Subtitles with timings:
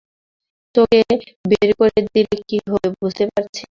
[0.75, 0.99] তোকে
[1.45, 3.59] বের করে দিলে কি হবে বুঝতে পারছিস?